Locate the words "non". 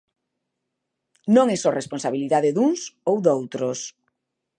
1.35-1.47